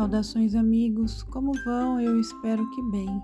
[0.00, 1.22] Saudações, amigos.
[1.24, 2.00] Como vão?
[2.00, 3.22] Eu espero que bem.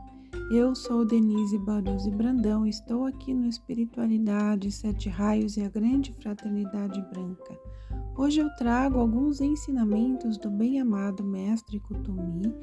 [0.50, 2.66] Eu sou Denise Baruzzi Brandão.
[2.66, 7.58] Estou aqui no Espiritualidade, Sete Raios e a Grande Fraternidade Branca.
[8.14, 12.54] Hoje eu trago alguns ensinamentos do bem-amado Mestre Kutumi,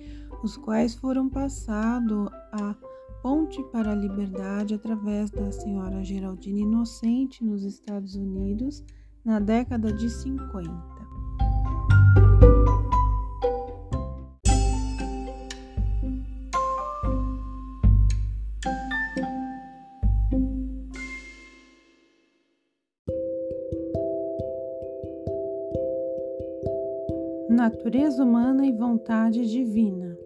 [0.44, 2.76] os quais foram passados a
[3.24, 8.86] Ponte para a Liberdade através da senhora Geraldine Inocente nos Estados Unidos
[9.26, 10.93] na década de 50.
[27.54, 30.18] Natureza humana e vontade divina.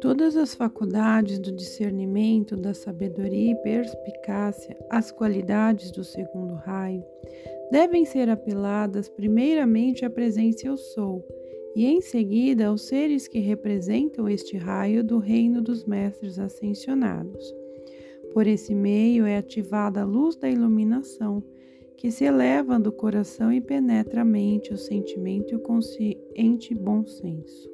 [0.00, 7.04] Todas as faculdades do discernimento, da sabedoria e perspicácia, as qualidades do segundo raio,
[7.72, 11.26] devem ser apeladas primeiramente à presença eu sou,
[11.74, 17.54] e em seguida aos seres que representam este raio do reino dos mestres ascensionados.
[18.32, 21.42] Por esse meio é ativada a luz da iluminação
[22.00, 27.04] que se eleva do coração e penetra a mente, o sentimento e o consciente bom
[27.04, 27.70] senso.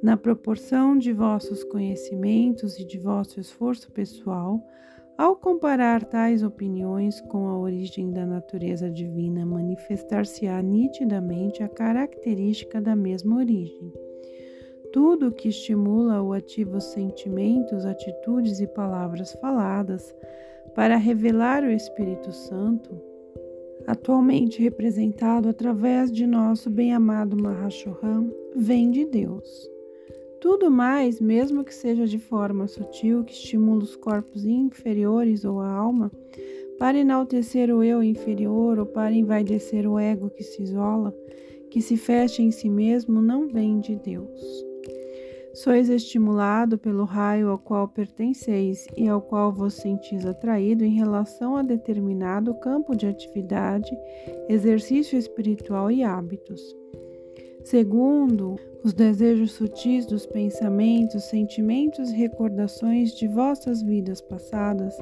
[0.00, 4.64] Na proporção de vossos conhecimentos e de vosso esforço pessoal,
[5.18, 12.94] ao comparar tais opiniões com a origem da natureza divina, manifestar-se-á nitidamente a característica da
[12.94, 13.92] mesma origem.
[14.92, 20.14] Tudo que estimula ou ativa os sentimentos, atitudes e palavras faladas
[20.74, 22.90] para revelar o Espírito Santo,
[23.86, 29.68] atualmente representado através de nosso bem-amado Mahashohan, vem de Deus.
[30.40, 35.70] Tudo mais, mesmo que seja de forma sutil, que estimula os corpos inferiores ou a
[35.70, 36.10] alma,
[36.78, 41.14] para enaltecer o eu inferior ou para envaidecer o ego que se isola,
[41.68, 44.69] que se fecha em si mesmo, não vem de Deus.
[45.52, 51.56] Sois estimulado pelo raio ao qual pertenceis e ao qual vos sentis atraído em relação
[51.56, 53.90] a determinado campo de atividade,
[54.48, 56.60] exercício espiritual e hábitos.
[57.64, 64.96] Segundo, os desejos sutis dos pensamentos, sentimentos e recordações de vossas vidas passadas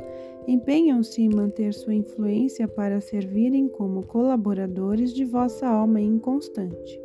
[0.46, 7.00] empenham-se em manter sua influência para servirem como colaboradores de vossa alma inconstante.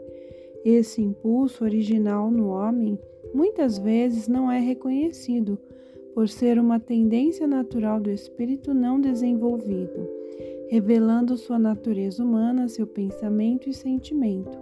[0.65, 2.97] Esse impulso original no homem
[3.33, 5.57] muitas vezes não é reconhecido,
[6.13, 10.07] por ser uma tendência natural do espírito não desenvolvido,
[10.69, 14.57] revelando sua natureza humana, seu pensamento e sentimento,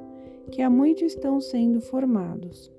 [0.50, 2.72] que há muito estão sendo formados.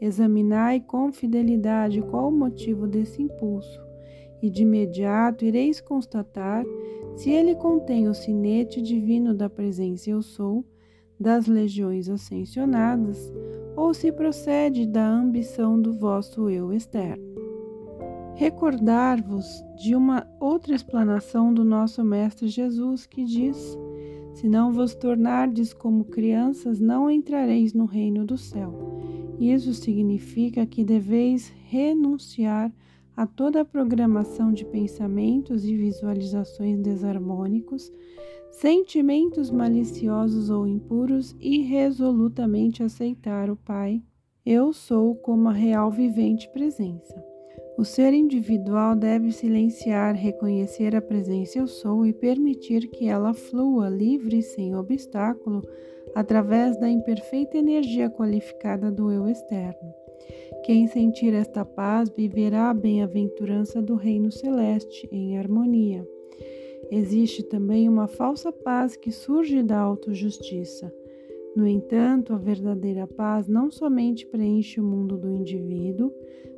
[0.00, 3.80] Examinai com fidelidade qual o motivo desse impulso,
[4.40, 6.64] e de imediato ireis constatar
[7.16, 10.64] se ele contém o sinete divino da presença Eu Sou,
[11.18, 13.32] das legiões ascensionadas,
[13.76, 17.32] ou se procede da ambição do vosso eu externo.
[18.34, 19.46] Recordar-vos
[19.76, 23.78] de uma outra explanação do nosso Mestre Jesus que diz:
[24.34, 28.92] Se não vos tornardes como crianças, não entrareis no reino do céu.
[29.38, 32.72] Isso significa que deveis renunciar
[33.16, 37.92] a toda a programação de pensamentos e visualizações desarmônicos,
[38.52, 44.02] sentimentos maliciosos ou impuros e resolutamente aceitar o Pai.
[44.44, 47.22] Eu sou como a real vivente presença.
[47.78, 53.88] O ser individual deve silenciar, reconhecer a presença eu sou e permitir que ela flua
[53.88, 55.62] livre e sem obstáculo
[56.14, 59.94] através da imperfeita energia qualificada do eu externo.
[60.64, 66.06] Quem sentir esta paz viverá a bem-aventurança do reino celeste em harmonia.
[66.90, 70.92] Existe também uma falsa paz que surge da autojustiça.
[71.54, 76.12] No entanto, a verdadeira paz não somente preenche o mundo do indivíduo,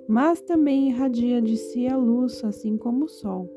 [0.08, 3.50] mas também irradia de si a luz, assim como o sol.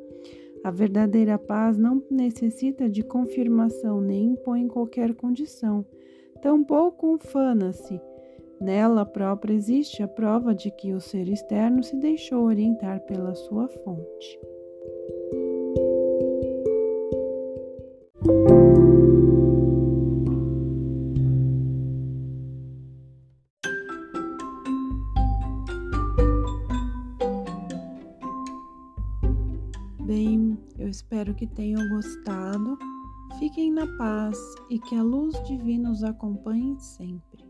[0.63, 5.85] A verdadeira paz não necessita de confirmação nem impõe qualquer condição,
[6.41, 8.01] tampouco ufana-se.
[8.59, 13.67] Nela própria existe a prova de que o ser externo se deixou orientar pela sua
[13.67, 14.39] fonte.
[30.05, 32.77] Bem, eu espero que tenham gostado.
[33.37, 34.37] Fiquem na paz
[34.69, 37.46] e que a luz divina os acompanhe sempre.